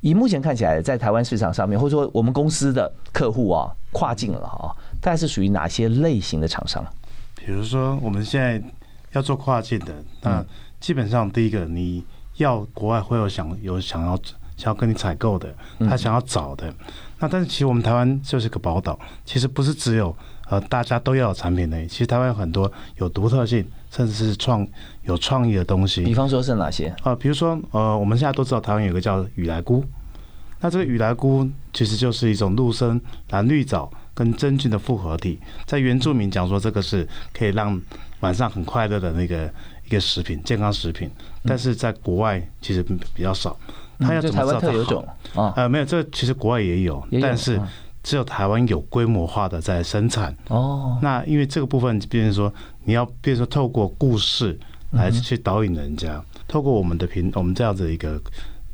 [0.00, 6.84] 以目前看起来，在台湾市场上面，或者说我们公司的客户啊，跨境了啊，大概是属于哪些类型的厂商？
[7.34, 8.62] 比如说我们现在
[9.12, 10.44] 要做跨境的，那
[10.80, 12.04] 基本上第一个你
[12.36, 14.16] 要国外会有想有想要
[14.56, 16.72] 想要跟你采购的，他想要找的。
[17.18, 20.14] 那但是其实我们台湾就是个宝岛，其实不是只有
[20.48, 24.66] 呃大家都要有产品的，其实台湾有很多有独特性，甚至是创
[25.04, 26.02] 有创意的东西。
[26.04, 26.94] 比方说是哪些？
[27.02, 29.84] 啊，比如说呃，我们现在都知道台湾有个叫雨来菇，
[30.60, 37.80] 那这个雨来菇其实就是一种陆生蓝绿藻跟真菌的复合体，在原住民讲说这个是可以让
[38.20, 39.48] 晚上很快乐的那个
[39.86, 41.10] 一个食品，健康食品，
[41.44, 43.56] 但是在国外其实比较少。
[44.00, 44.70] 它要怎么知道它
[45.34, 45.42] 好？
[45.42, 47.60] 啊，呃，没有，这其实国外也有，但是
[48.08, 50.34] 只有台湾有规模化的在生产。
[50.48, 52.50] 哦，那因为这个部分，比如说
[52.84, 54.58] 你要，比如说透过故事
[54.92, 56.18] 来去导引人家，
[56.48, 58.18] 透过我们的频，我们这样子一个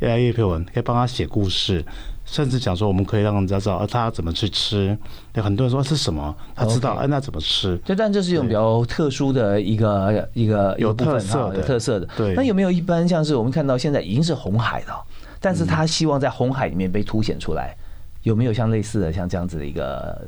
[0.00, 1.84] AI 叶片文，可以帮他写故事，
[2.24, 4.96] 甚至讲说我们可以让人家知道他怎么去吃。
[5.34, 7.76] 有很多人说是什么，他知道，哎，那怎么吃？
[7.84, 12.08] 就但这是一种比较特殊的一个一个有特色的有特色的。
[12.16, 15.02] 对，那有没有一般像是我们看到现在已经是红海了？
[15.40, 17.76] 但是他希望在红海里面被凸显出来，
[18.24, 20.20] 有没有像类似的像这样子的一个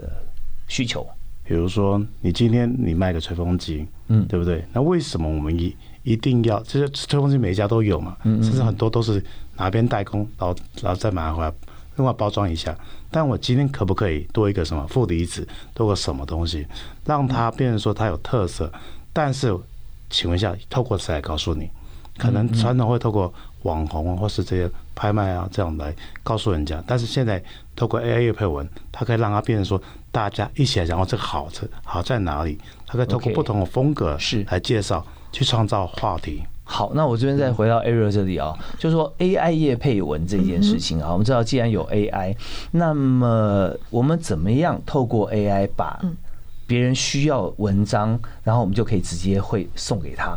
[0.69, 1.07] 需求？
[1.43, 4.65] 比如说，你今天你卖个吹风机，嗯，对不对？
[4.73, 6.61] 那为什么我们一一定要？
[6.65, 9.25] 这些吹风机每一家都有嘛，嗯甚至很多都是
[9.57, 11.53] 哪边代工，然后然后再买回来
[11.97, 12.77] 另外包装一下。
[13.11, 16.67] 但我今天可不可以多一个什么负离子，多个什么东西，
[17.05, 18.71] 让它变成说它有特色？
[19.13, 19.57] 但是，
[20.11, 21.71] 请问一下，透过谁来告诉你？
[22.19, 23.33] 可能传统会透过
[23.63, 24.71] 网红或是这些。
[24.97, 26.83] 拍卖啊，这样来告诉人家。
[26.85, 27.41] 但是现在
[27.77, 29.81] 透过 AI 配文，它可以让它变成说，
[30.11, 32.59] 大家一起来讲，哦，这个好，这好在哪里？
[32.87, 36.43] 它可以透过不同的风格是来介绍，去创造话题。
[36.65, 42.35] 好，那我这边再回到 Ariel 这里啊，就说 AI 叶配文这件事情啊，我们知道既然有 AI，
[42.73, 46.01] 那么我们怎么样透过 AI 把
[46.67, 50.37] 别人需要文章，然后我们就可以直接会送给他。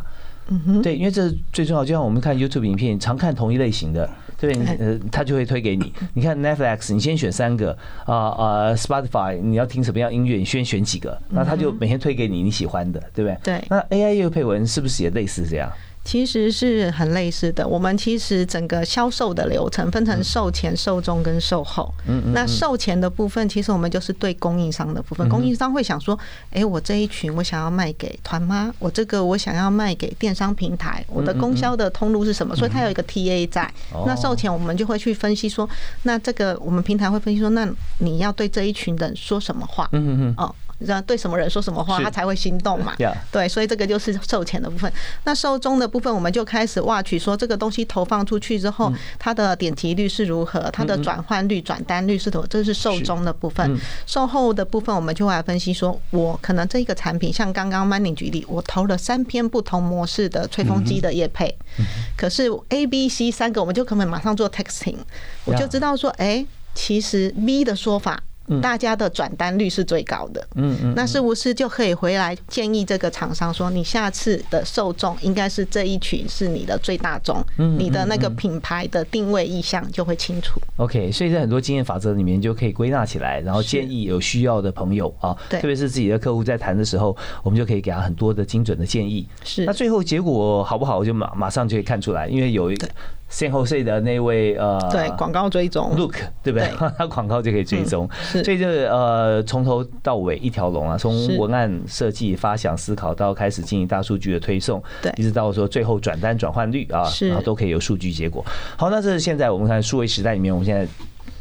[0.49, 1.85] 嗯哼，对，因为这最重要。
[1.85, 4.09] 就像我们看 YouTube 影片，常看同一类型的。
[4.39, 5.91] 对，呃，他就会推给你。
[6.15, 13.37] 你看 Netflix，你先选三个啊啊，Spotify，你要听什么样音乐，你先选几个，那他就每天推给你你喜欢的，对不对？
[13.43, 13.63] 对。
[13.69, 15.69] 那 AI 乐配文是不是也类似这样？
[16.03, 17.67] 其实是很类似的。
[17.67, 21.93] 我们其实整个销售的流程分成售前、售中跟售后。
[22.07, 22.33] 嗯嗯。
[22.33, 25.27] 那售前的部分，其实我们就是对供应商的部分。
[25.29, 26.17] 供应商会想说
[26.51, 33.71] ：“哎，我这一群我想要卖给团妈，我这个我想要卖给电商平台，我的供销的通路是什么？”所以它有一个 TA 在。
[34.05, 35.69] 那售前我们就会去分析说
[36.03, 37.67] ：“那这个我们平台会分析说，那
[37.99, 40.33] 你要对这一群人说什么话？”嗯嗯嗯。
[40.37, 40.55] 哦。
[40.79, 42.93] 你知道对什么人说什么话，他才会心动嘛？
[43.31, 44.91] 对，所以这个就是售前的部分。
[45.25, 53.77] 那售中的部分，我们就开始挖取说这个东西投放出去之后，它的点击率是如何，它的转换率、转单率是多，这是售中的部分。
[54.05, 61.53] 售后的部分，我们就会来分析说，我可能这个产品，像刚刚 Money 举例，我投了三篇不同模式的吹风机的业配，
[62.15, 64.97] 可是 A、B、C 三个，我们就可能马上做 texting，
[65.43, 68.23] 我就知道说，哎，其实 B 的说法。
[68.61, 80.59] 大家的转单率是最高的，嗯嗯，那是不是就可以回来建议这个厂商说，你下次的受众应该是这一群是你的最大众，嗯，你的那个品牌的定位意向就会清楚。
[80.77, 89.27] OK，所以在很多经验法则里面就可以归纳起来，然后建议有需要的朋友啊，特别是自己的客户在谈的时候，我们就可以给他很多的精准的建议。
[89.43, 92.89] 是，那最后结果好不好，就马马上就可以看出来，因为有一个。
[93.29, 96.67] 先后 C 的那位呃，对广告追踪，Look 对不对？
[96.97, 108.43] 他广告就可以追踪，所以就呃从头到尾一条龙啊，从文案设计、发想、思考到开始进行大数据的推送，对，一直到说最后转单转换率啊，然后都可以有数据结果。
[108.75, 110.87] 好，那这是现在我们看数位时代里面，我们现在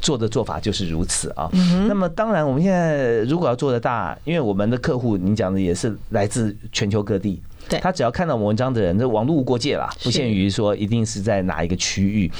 [0.00, 1.50] 做的做法就是如此啊。
[1.88, 7.40] 那么当然，我们现在如果要做的大，因为我们的客户，您讲的也是来自全球各地。
[7.80, 12.30] 他只要看到我们文章的人，这网络无国界啦，不限于说一定是在哪一个区域。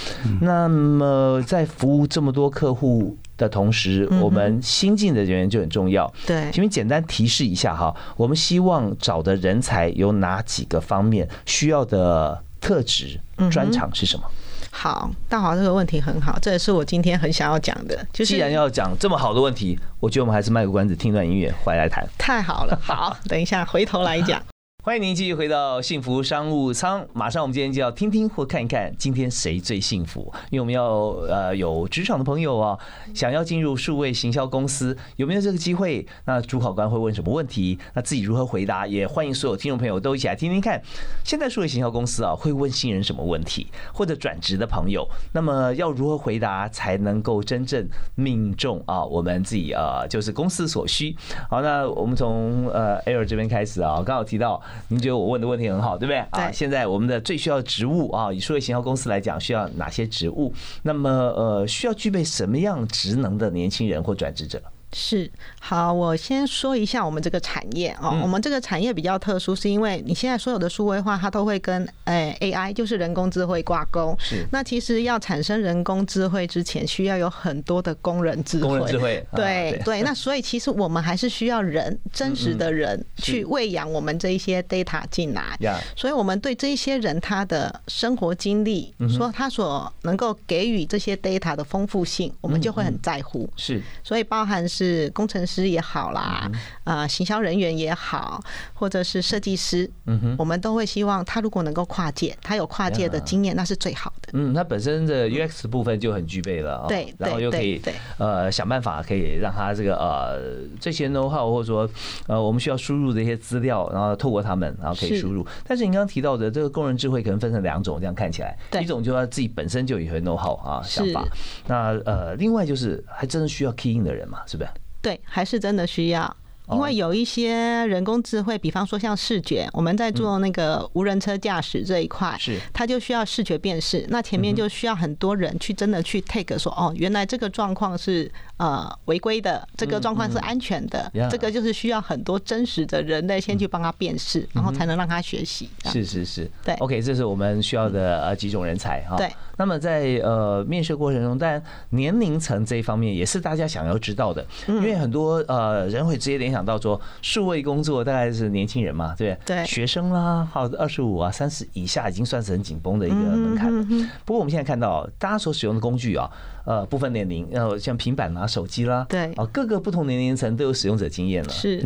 [0.41, 6.13] 那么在服务这么多客户的同时，我们新进的人员就很重要。
[6.27, 14.25] 对，请你简单提示一下哈，我们希望找的人才有哪几个方面需要的特质、专长是什么？
[14.71, 18.07] 好，大华这个问题很好，这也是我今天很想要讲的。
[18.13, 22.07] 就是既然要讲这么好的问题，我觉得我们还是卖个关子，听段音乐回来谈。
[22.17, 24.41] 太好了，好，等一下回头来讲。
[24.85, 27.05] 欢迎您继续回到幸福商务舱。
[27.13, 30.33] 马上我们今天就要听听或看一看，今天谁最幸福？
[30.51, 30.87] 因为我们要
[31.29, 32.79] 呃有职场的朋友啊，
[33.13, 36.07] 想要进入数位行销公司，有没有这个机会？
[36.25, 37.79] 那主考官会问什么问题？
[37.93, 38.87] 那自己如何回答？
[38.87, 40.81] 也欢迎所有听众朋友都一起来听听看。
[41.23, 43.67] 现在数位行销公司啊，会问新人什么问题？
[43.93, 49.05] 或者转职的朋友，那么要如何回答才能够真正命中啊？
[49.05, 51.15] 我们自己呃就是公司所需。
[51.51, 54.63] 好，那我们从呃 Air 这边开始啊，刚好提到。
[54.89, 56.19] 您觉得我问的问题很好，对不对？
[56.31, 60.53] 啊，现在我们的最需要的职务啊，以数位行销公司来讲，需要哪些职务？
[60.83, 64.63] 那么呃，需要具备什么样职能的年轻人或转职者？
[64.93, 68.19] 是好，我先说一下我们这个产业哦。
[68.23, 74.17] 我们这个产业比较特殊，是因为你现在所有的数位化，它都会跟诶 AI，就是人工智慧挂钩。
[74.19, 74.47] 是。
[74.51, 78.67] 那其实要产生人工智慧之前，需要有很多的工人智慧。
[78.67, 79.27] 工人智慧。
[79.35, 80.03] 对对。
[80.03, 85.59] 那所以其实我们还是需要人，真实的人去喂养我们这一些 data 进来。
[85.95, 93.47] 所以我们对这一些人他的生活经历，说他所能够给予这些 data 的丰富性，我们就会很在乎。
[93.55, 93.83] 是。
[94.03, 94.67] 所以包含。
[94.79, 96.49] 是工程师也好啦，
[96.85, 98.41] 啊，行销人员也好，
[98.75, 104.31] 或者是设计师，嗯哼，我们都会希望他如果能够跨界，他有跨界的经验，那是最好的。
[104.35, 107.83] 嗯，他本身的 UX 部分就很具备了，对，然后又可以
[108.19, 110.39] 呃想办法可以让他这个呃
[110.79, 111.89] 这些 know how 或者说
[112.29, 115.45] 呃我们需要输入的一些资料，然后透过他们，然后可以输入。
[115.67, 121.27] 但是你刚刚提到的这个工人智慧可能分成两种，这样看起来，一种就是他自己本身就有一些 know how 啊想法，
[121.67, 124.68] 那呃另外就是还真的需要 key in 的人嘛，是不是？
[125.01, 126.37] 对，还是真的需要。
[126.71, 127.55] 因为有一些
[127.87, 132.59] 人工智慧，比方说像视觉，我们在做那个无人车驾驶这一块，是。
[132.73, 145.69] 它就需要视觉辨识，那前面就需要很多人去真的去 take 说，哦，原来这个状况是呃违规的，这个状况是安全的，这个就是需要很多真实的人类先去帮他辨识，然后才能让他学习。
[145.85, 149.17] 是是是，对，OK，这是我们需要的呃几种人才哈。
[149.17, 157.01] 对，那么在呃面试过程中，但年龄层这一方面也是大家想要知道的，因为很多呃人会直接联想到说。
[157.23, 159.65] 数位工作大概是年轻人嘛，对不对？
[159.65, 163.85] 学生啦，好二十五啊，三十以下已经算是很紧绷的一个门槛了。
[164.25, 166.31] 不过我们现在看到，大家所使用的工具啊，
[166.65, 171.51] 呃，不分年龄，呃，像平板拿、手机啦，对，啊，各个不同年龄层都有使用者经验了。
[171.51, 171.85] 是，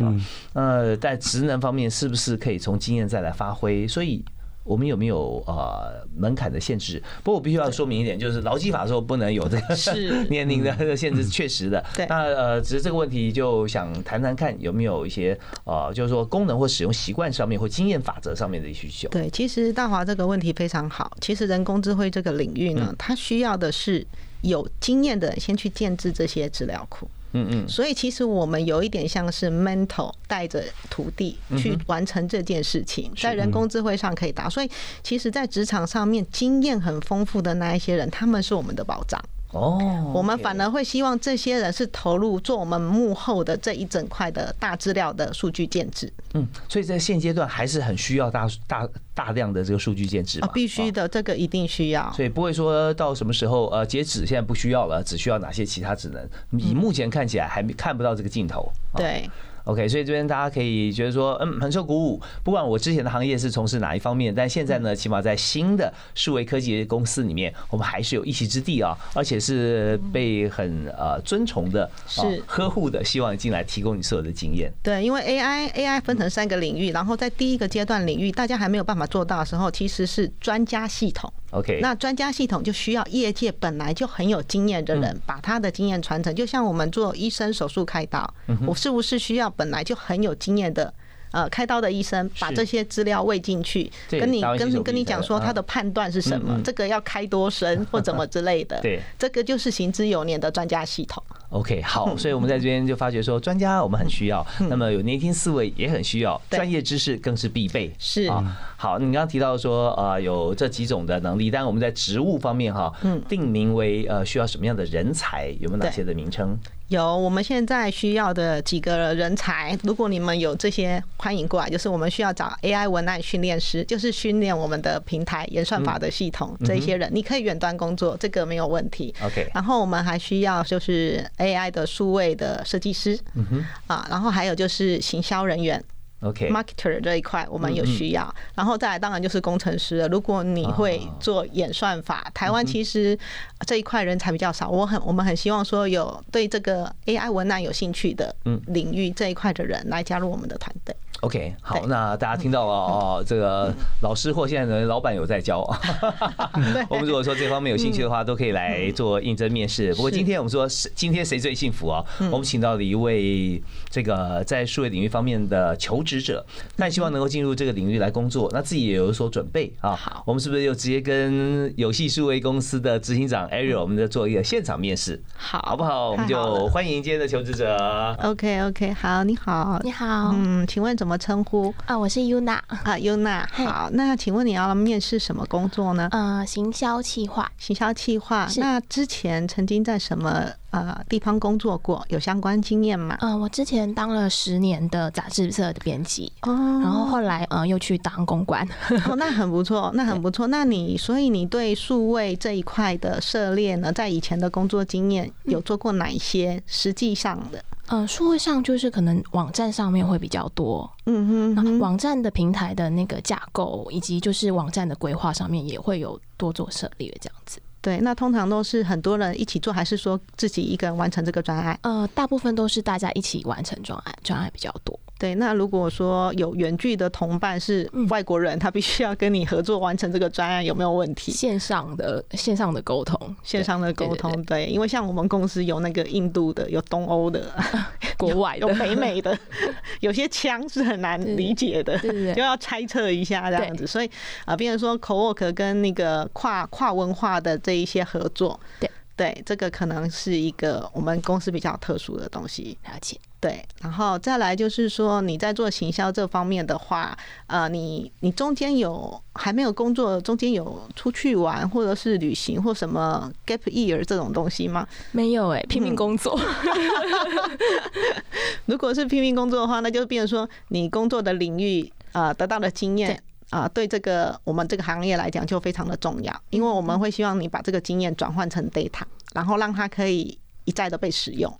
[0.53, 3.87] 呃，在职能方面，是不是可以从经验再来发挥？
[3.87, 4.23] 所以。
[4.63, 7.01] 我们有没有呃门槛的限制？
[7.23, 9.75] 不过我必须要说明一点，就是劳基法说不能有这个
[10.29, 11.83] 年龄的这个限制，确实的。
[11.95, 12.05] 对。
[12.07, 19.09] 那呃，只是这个问题就想谈谈看有没有一些呃，就是说功能或使用习惯上面或经验法则上面的需求。
[19.09, 21.11] 对，其实大华这个问题非常好。
[21.19, 24.05] 其实人工智慧这个领域呢，它需要的是
[24.41, 27.07] 有经验的先去建制这些资料库。
[27.33, 34.47] 嗯嗯，所以其实我们有一点像是 mental 带着徒弟去完成这件事情，在人工智慧上可以达。
[34.49, 34.69] 所以
[35.01, 39.19] 其实，在职场上面经验很丰富的那一些人，他们是我们的保障。
[39.53, 46.11] 哦，我们反而会希望这些人是投入做我们幕后的这一整块的大资料的数据建制。
[46.33, 50.39] 嗯，所以在现阶段还是很需要大大大量的这个数据建制。
[50.41, 52.11] 啊，必须的，这个一定需要。
[52.13, 56.27] 所以不会说到什么时候呃截止，现在不需要了，只需要哪些其他职能？
[56.59, 58.71] 以目前看起来还没看不到这个镜头。
[58.95, 59.29] 对。
[59.65, 62.21] OK，所以这边大家可以觉得说，嗯，很受鼓舞。
[62.43, 74.71] 不管我之前的行业是从事哪一方面，但现在呢，起码在新的数位科技公司里面，我们还是有一席之地啊，而且是被很呃尊崇的、是呵护的，希望进来提供你所有的经验。
[74.81, 81.31] 对，因为 AI AI 分成三个领域，然后在第一个阶段领域，大家还没有办法做到的时候，其实是专家系统。
[81.53, 86.33] OK，那专家系统就需要业界本来就很有经验的人，把他的经验传承。
[86.33, 88.33] 就像我们做医生手术开刀，
[88.65, 90.93] 我是不是需要本来就很有经验的？
[91.33, 98.79] 呃，开刀的医生把这些资料喂进去，跟你跟你跟你讲说他的判断是什么，这个要开多深或怎么之类的。
[98.81, 101.21] 对，这个就是行之有年的专家系统。
[101.49, 107.91] OK，好，所以我们在这边就发觉说，专家我们很需要，那么有年轻思维也很需要，专业知识更是必备。
[107.97, 116.57] 是啊，好，你刚刚提到说，呃，有这几种的能力，但我们在职务方面哈，嗯，定名为呃需要什么样的人才，有没有哪些的名称？
[116.93, 121.67] 有，我们现在需要的几个人才，如果你们有这些，欢迎过来。
[121.67, 129.13] 就是我们需要找 AI 文案训练师，就是训练我们的平台演算法的系统这些人，你可以远端工作，这个没有问题。
[129.23, 129.49] OK。
[129.53, 135.83] 然后我们还需要就是 AI 的数位的设计师，嗯哼，啊，然后还有就是行销人员。
[136.23, 140.07] OK，marketer 这一块我们有需要，然后再来当然就是工程师了。
[140.07, 143.17] 如果你会做演算法，台湾其实
[143.65, 144.69] 这一块人才比较少。
[144.69, 148.35] 我很我们很希望说有对这个 AI 文案有兴趣的
[148.67, 150.95] 领域这一块的人来加入我们的团队。
[151.21, 155.79] OK，好，那大家听到了哦，这个老师或现在的老板有在教啊。
[156.89, 159.93] 我们如果说这方面有兴趣的话，都可以来做应征面试。
[159.93, 162.03] 不过今天我们说，今天谁最幸福啊？
[162.29, 163.61] 我们请到了一位
[163.93, 166.43] 这个在数位领域方面的求职者，
[166.75, 169.95] 但希望能够进入这个领域来工作，那自己也有所准备啊。
[169.95, 175.21] 好，我们是不是就直接跟有戏数位公司的执行长 Ariel，我们在做一个现场面试？
[175.35, 176.09] 好，好不好？
[176.09, 178.17] 我们就欢迎今天的求职者。
[178.23, 181.71] OK OK，好，你好，你好，嗯，请问怎么称呼？
[181.85, 186.07] 啊，我是 Yuna 啊，Yuna，好，那请问你要面试什么工作呢？
[186.09, 188.49] 呃，行销企划，行销企划。
[188.57, 192.03] 那之前曾经在什么呃地方工作过？
[192.09, 193.15] 有相关经验吗？
[193.21, 196.51] 嗯，我之前当了十年的杂志社的编辑，哦，
[196.81, 198.67] 然后后来呃又去当公关，
[199.07, 200.47] 哦，那很不错，那很不错。
[200.47, 207.63] 那你所以你对数位这一块的涉猎呢，在以前的工作经验有做过哪一些实际上的？
[207.87, 217.59] 呃，数位上就是可能网站上面会比较多，嗯哼，网站的平台的那个架构以及就是网站的规划上面也会有多做涉猎这样子。
[217.83, 221.77] 对，那通常都是很多人一起做，还是说自己一个人完成这个专案？
[221.83, 224.97] 呃，大部分都是大家一起完成专案，专案比较多。
[225.23, 231.31] 对，那如果说有远距的同伴是外国人，他必须要跟你合作完成这个专案，有没有问题？
[231.31, 237.49] 线上的线上的沟通，线上的沟通，对，因为像我们公司有那个印度的，有东欧的，
[238.19, 238.67] 国外的。
[238.67, 239.39] 有北美的，
[240.01, 241.97] 有些腔是很难理解的，
[242.35, 243.87] 就要猜测一下这样子。
[243.87, 244.11] 所以
[244.43, 253.17] 啊，比如说 co-work 跟那个跨跨文化的这一些合作，对对，这个可能是一个我们公司比较特殊的东西，了解。
[253.39, 257.15] 对，然后再来就是说，你在做行销这方面的话，
[257.47, 264.87] 呃，你你中间有还没有工作，中间有出去玩或者是旅行或什么 gap year 这种东西吗？
[265.11, 266.39] 没有哎，拼命工作。
[268.65, 273.21] 如果是拼命工作的话，那就变成说你工作的领域啊得到的经验
[273.53, 279.03] 啊，对这个我们这个行业来讲就非常的重要，因为我们会希望你把这个经验转换成 data，
[279.35, 281.53] 然后让它可以一再的被使用。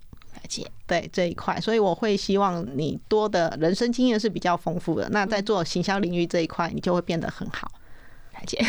[0.86, 5.08] 对这一块，所以我会希望你多的人生经验是比较丰富的。
[5.08, 7.70] 那在做行销领域这一块，你就会变得很好。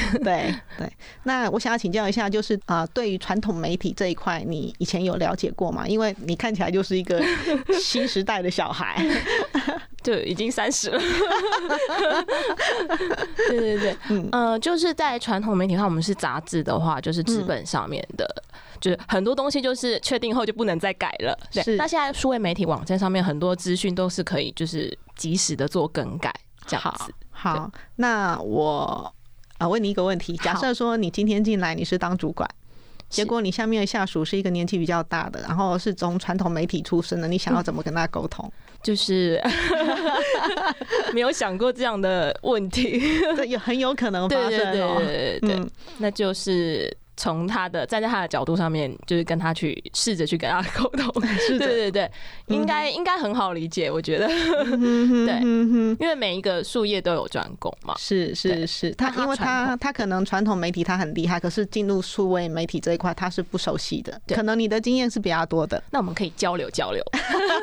[0.23, 0.91] 对对。
[1.23, 5.87] 那我想要请教一下，就是啊，对于传统媒体这一块，你以前有了解过吗？
[5.87, 7.21] 因为你看起来就是一个
[7.79, 9.03] 新时代的小孩，
[10.03, 10.99] 就已经三十了。
[13.49, 18.25] 对 对对，嗯呃，就是在传统媒体的话，我们是杂志的话，就是纸本上面的。
[18.81, 21.35] 就是很多东西就是确定后就不能再改了。
[21.49, 26.31] 对，那现在数位媒体网站上面很多资讯都是可以就是及时的做更改，
[26.67, 27.13] 这样子。
[27.31, 29.11] 好，那我
[29.57, 32.49] 啊问你一个问题：假设说你今天进来你是当主管，
[33.09, 38.51] 结果你下面的下属是一个年纪比较大的，然后是从传统媒体出身的，你想要怎么跟他沟通？
[38.83, 39.41] 就是
[41.13, 43.01] 没有想过这样的问题，
[43.35, 44.97] 这有很有可能发生哦。
[44.99, 46.95] 对对对对，那就是。
[47.17, 51.11] 从他的站在他的角度上面，就是跟他去试着去跟他沟通，
[51.59, 52.11] 对对对，
[52.47, 55.41] 应该应该很好理解，我觉得，对，
[55.99, 67.03] 因为每一个术业都有专攻嘛，是是是，他因为他他可能传统媒体他很厉害，可是进入数位媒体这一块他是不熟悉的，可能你的经验是比较多的，那我们可以交流交流，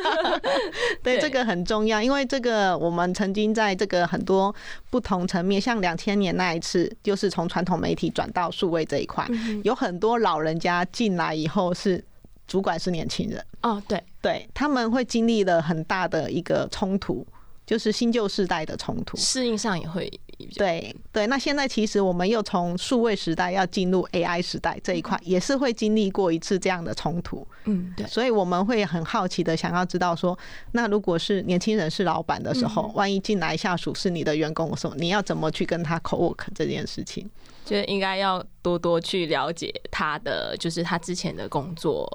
[1.03, 1.23] 对。
[1.23, 4.53] 这个很重要，因为这个我们曾经在这个很多
[4.91, 9.25] 不同层面，像两千年那一次，就是从传统媒体转到数位这一块。
[9.65, 12.05] 有很多老人家进来以后是
[12.47, 13.45] 主管是年轻人。
[13.63, 14.03] 哦，对。
[14.21, 17.27] 对，他们会经历了很大的一个冲突，
[17.67, 20.09] 就是新旧世代的冲突，适应上也会
[20.55, 21.27] 对对。
[21.27, 28.07] 那现在其实我们又从数位时代要进入 AI 时代这一块，也是会经历过一次这样的冲突，嗯，对。
[28.07, 30.39] 所以我们会很好奇的想要知道说，
[30.71, 37.29] 那如果是年轻人是老板的时候，万一进来下属是你的员工的时候，你要怎么去跟他 co work 这件事情？
[37.65, 42.09] 就应该要多多去了解他的，就是他之前的工作，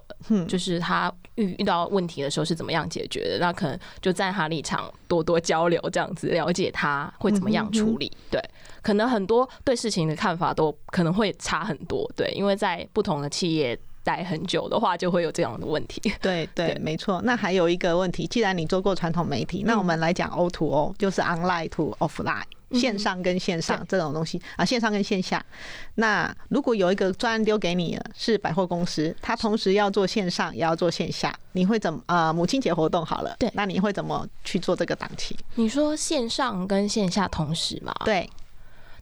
[0.47, 3.37] 就是他遇遇到问题的时候是怎么样解决的。
[3.39, 8.11] 那可能就在他立场多多交流，这样子了解他会怎么样处理。
[8.29, 8.41] 对，
[8.81, 12.09] 可能很多对事情的看法都可能会差很多。
[12.15, 16.01] 对，因为在不同的企业待很久的话，就会有这样的问题。
[16.21, 17.21] 对 对，没错。
[17.23, 22.43] 那还有一个问题，既然你做过传统媒体，那我们来讲 O to O，就是 online to offline。
[22.71, 25.43] 线上跟线上这种东西啊，线上跟线下。
[25.95, 32.33] 那如果有一个专案丢给你了，是百货公司，它同时要做线上也要做线下，你会怎么啊？
[32.33, 35.35] 母亲节活动好了，对，那你会怎么去做这个档期？
[35.55, 37.93] 你说线上跟线下同时吗？
[38.05, 38.29] 对。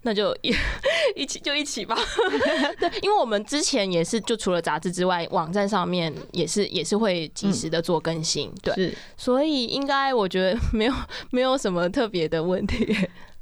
[0.07, 0.37] 那就
[1.15, 1.97] 一起就一起吧。
[2.79, 8.53] 对，因为我们之前也是，就除了杂志之外，网站上面也是也是会及时的做更新。
[8.61, 10.93] 对，所以应该我觉得没有
[11.31, 12.95] 没有什么特别的问题。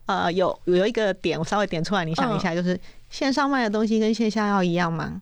[0.05, 2.79] 呃，有有一个点我稍微点出来，你想一下，就是
[3.09, 5.21] 线上卖的东西跟线下要一样吗？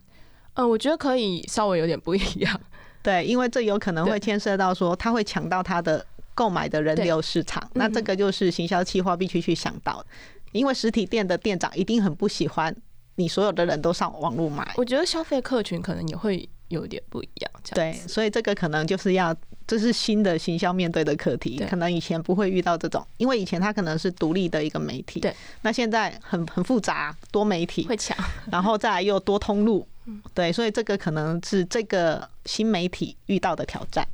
[0.54, 2.60] 呃，我觉得可以稍微有点不一样。
[3.02, 6.04] 对，因为这有可能会牵涉到说，他会抢到他的
[6.34, 10.04] 购买的人流市场，那这个就是行销企划必须去想到。
[10.52, 12.74] 因为实体店的店长一定很不喜欢
[13.14, 14.70] 你所有的人都上网络买。
[14.76, 17.52] 我觉得消费客群可能也会有点不一样。
[17.74, 19.34] 对，所以这个可能就是要
[19.66, 25.20] 这是新的行销面对的课题，可能以前不会遇到这种，因为以前它可能是独立的一个媒体。
[25.20, 28.16] 对，那现在很很复杂，多媒体会抢，
[28.50, 29.86] 然后再来又多通路。
[30.34, 34.04] 对，所以这个可能是这个新媒体遇到的挑战。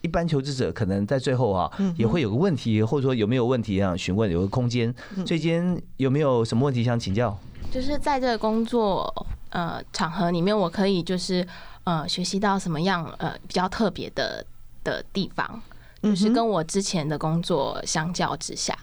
[0.00, 4.94] 一般求职者可能在最后啊，也会有个问题，或者说有没有问题想询问，有个空间。
[5.26, 7.36] 最近有没有什么问题想请教？
[7.70, 9.12] 就是在这个工作
[9.50, 11.46] 呃场合里面，我可以就是
[11.86, 14.44] 呃学习到什么样呃比较特别的
[14.84, 15.62] 的地方，
[16.02, 18.76] 就是跟我之前的工作相较之下。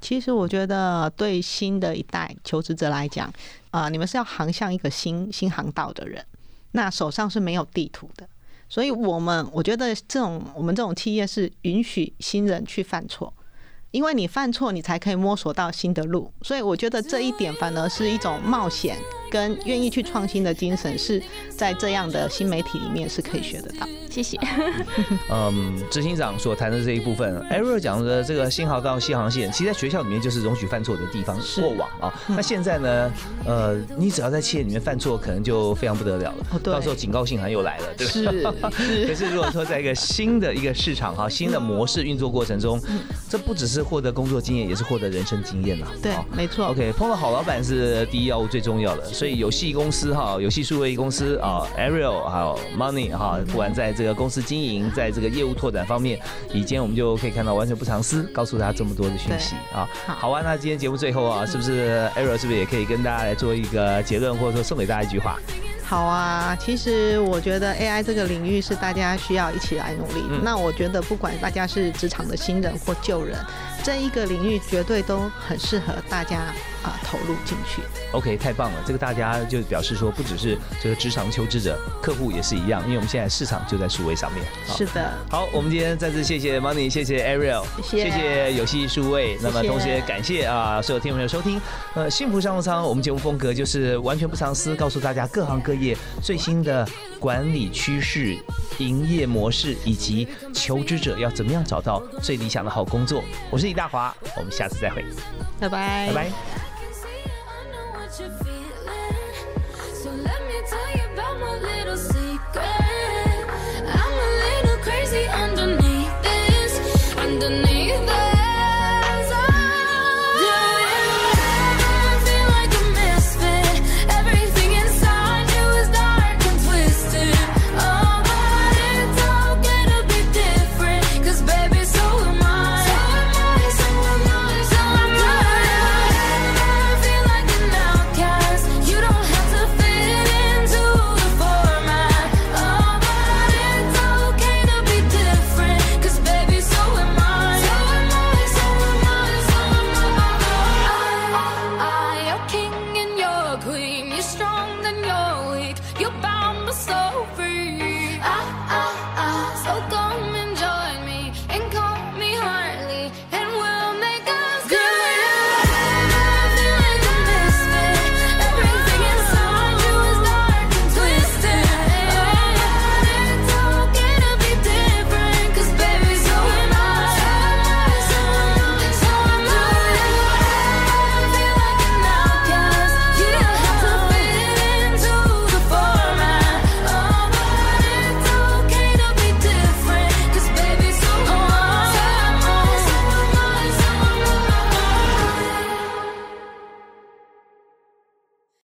[0.00, 3.32] 其实我觉得对新的一代求职者来讲，
[3.70, 6.24] 啊，你们是要航向一个新新航道的人，
[6.72, 8.28] 那手上是没有地图的。
[8.68, 13.32] 所以，我们我觉得这种我们这种企业是允许新人去犯错，
[13.96, 16.30] 因为你犯错，你才可以摸索到新的路。
[16.42, 18.94] 所以，我觉得这一点反而是一种冒险
[19.30, 23.88] 跟愿意去创新的精神，是在这样的新媒体里面是可以学得到。
[24.10, 24.38] 谢谢。
[25.32, 31.38] 嗯，执行长所谈的这一部分，Ariel 讲的这个新航道、新航线，其实在学校里面就是容许犯错的地方。
[31.58, 33.10] 过往啊，那现在呢？
[33.46, 36.46] 呃，你只要在企业里面犯错，可能就非常不得了了。
[36.52, 38.06] 哦，到时候警告信函又来了，对
[38.42, 38.70] 吧？
[38.76, 39.06] 是。
[39.08, 42.78] 可是如果说在一个新的一个市场哈，新的模式运作过程中，
[43.28, 45.86] 这不只是获得工作经验，也是获得人生经验呐。
[46.02, 46.66] 对，没错。
[46.66, 49.04] OK，碰到好老板是第一要务，最重要的。
[49.04, 56.18] 所以游戏公司哈，游戏数位公司啊，Ariel 还有 Money 哈，不管在这个公司经营，在这个业务拓展方面，
[56.52, 59.88] 以前我们就可以看到完全不藏私，告诉大家这么多的讯息啊。
[60.06, 65.38] 好啊，那今天节目最后啊，是不是 Ariel 是不是也可以跟大家来做一个结论，或者说送给大家一句话？
[65.84, 70.24] 好啊，其实我觉得 AI 这个领域是大家需要一起来努力。
[70.42, 73.38] 那我觉得不管大家是职场的新人或旧人。
[73.86, 76.38] 这一个领域绝对都很适合大家
[76.82, 77.82] 啊投入进去。
[78.10, 78.82] OK，太棒了！
[78.84, 84.44] 这个大家就表示说，不只是这个职场求职者，客户也是一样，因为我们现在市场就在数位上面。
[84.66, 85.12] 是的。
[85.30, 89.38] 好，我们今天再次谢谢 Money，谢谢 Ariel，谢谢有戏数位。
[89.40, 91.60] 那么同时也感谢啊所有听众朋友收听。
[91.94, 96.84] 呃，幸福商务舱，我们节目风格就是完全不藏私，告诉大家各行各业最新的
[97.20, 98.36] 管理趋势、
[98.78, 103.22] 营业模式以及求职者要怎么样找到最理想的好工作。
[103.48, 103.75] 我是。
[103.76, 105.04] 大华我们下次再会，
[105.60, 106.30] 拜拜，拜拜。